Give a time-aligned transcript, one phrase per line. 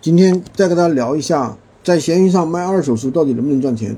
[0.00, 3.96] 今天再跟大家聊一下，在闲鱼上卖二手书到底能不能赚钱？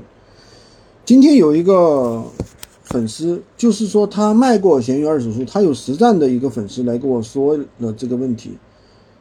[1.05, 2.23] 今天有一个
[2.83, 8.57] 粉丝，就是说他卖过闲鱼二手书，他有实战的一个粉丝来跟我说了这个问题。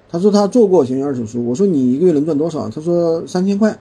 [0.09, 2.69] 他说他做过闲鱼二手书，我说你一个月能赚多少？
[2.69, 3.79] 他说三千块。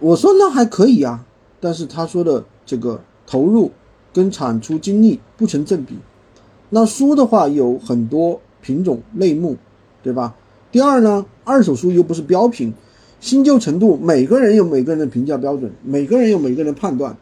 [0.00, 1.24] 我说那还可以啊，
[1.60, 3.70] 但是他说的这个投入
[4.12, 5.96] 跟产出精力不成正比。
[6.70, 9.56] 那书的话有很多品种类目，
[10.02, 10.34] 对吧？
[10.72, 12.72] 第二呢，二手书又不是标品，
[13.20, 17.14] 新旧程度每个人有每个人的评价标准，每个人有每个人的判断。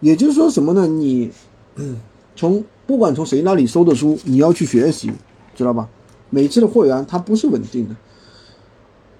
[0.00, 0.86] 也就是说什么呢？
[0.86, 1.28] 你
[2.36, 5.10] 从不管从谁那里收的书，你要去学习，
[5.56, 5.88] 知道吧？
[6.30, 7.96] 每次的货源它不是稳定的，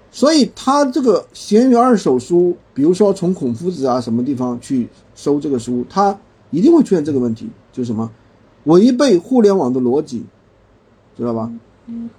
[0.09, 6.17] 所以他这个闲鱼二手书，比如说从孔夫子啊什么地方去收这个书，他
[6.49, 8.09] 一定会出现这个问题，就是什么
[8.63, 10.23] 违背互联网的逻辑，
[11.17, 11.51] 知道吧？
[11.87, 12.09] 嗯。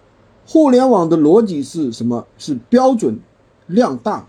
[0.53, 2.27] 互联网的逻辑是什么？
[2.37, 3.21] 是标准
[3.69, 4.27] 量大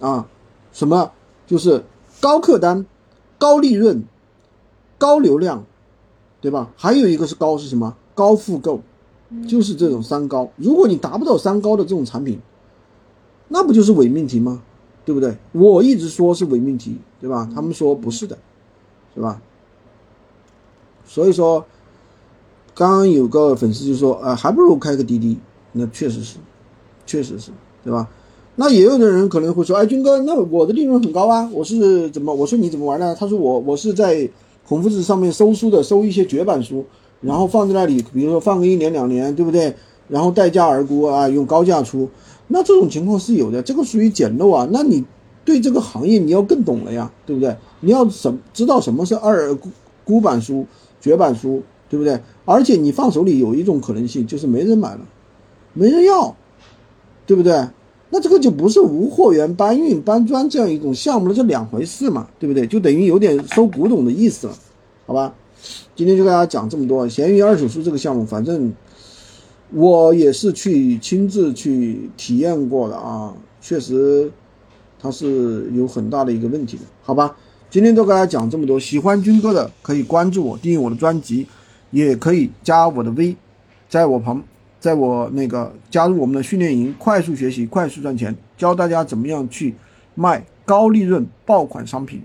[0.00, 0.26] 啊，
[0.72, 1.12] 什么
[1.46, 1.84] 就是
[2.20, 2.84] 高客单、
[3.38, 4.02] 高利润、
[4.98, 5.64] 高流量，
[6.40, 6.72] 对吧？
[6.76, 7.96] 还有一个是高是什么？
[8.16, 8.80] 高复购，
[9.46, 10.50] 就是这种三高。
[10.56, 12.40] 如果你达不到三高的这种产品，
[13.46, 14.60] 那不就是伪命题吗？
[15.04, 15.36] 对不对？
[15.52, 17.48] 我一直说是伪命题，对吧？
[17.54, 18.36] 他们说不是的，
[19.14, 19.40] 是吧？
[21.06, 21.64] 所以说。
[22.74, 25.38] 刚刚有个粉丝就说，啊，还不如开个滴滴，
[25.72, 26.36] 那确实是，
[27.04, 27.50] 确实是，
[27.84, 28.08] 对吧？
[28.56, 32.34] 那也有的人可能会说，哎，军哥，那我的利润很高啊，我是怎么？
[32.34, 33.16] 我说你怎么玩呢？
[33.18, 34.28] 他说我我是在
[34.66, 36.84] 孔夫子上面收书的，收一些绝版书，
[37.20, 39.74] 然后放在那里，比如说放个一年两年，对不对？
[40.08, 42.08] 然后待价而沽啊，用高价出，
[42.48, 44.68] 那这种情况是有的，这个属于捡漏啊。
[44.72, 45.04] 那你
[45.44, 47.56] 对这个行业你要更懂了呀，对不对？
[47.80, 49.70] 你要什知道什么是二孤
[50.04, 50.66] 孤版书、
[51.00, 51.62] 绝版书。
[51.90, 52.18] 对不对？
[52.46, 55.00] 而且你放手里有一种可能性，就是没人买了，
[55.74, 56.34] 没人要，
[57.26, 57.68] 对不对？
[58.10, 62.66] 那这个就不是无货源搬运搬砖这样一种项目了，这两回事嘛，对不对？
[62.66, 64.54] 就等于有点收古董的意思了，
[65.04, 65.34] 好吧？
[65.94, 67.08] 今天就跟大家讲这么多。
[67.08, 68.72] 闲鱼二手书这个项目，反正
[69.72, 74.30] 我也是去亲自去体验过的啊，确实
[74.98, 77.36] 它是有很大的一个问题的，好吧？
[77.68, 81.46] 今天都跟大家讲这么多，喜欢军哥的可以关注我，订阅我的专辑。
[81.90, 83.36] 也可以加我的微
[83.88, 84.42] 在我旁，
[84.78, 89.74] 在我那个加入我们的训练营，快速学习，快速赚钱，教大家怎么样去
[90.14, 92.22] 卖高利润爆款商品。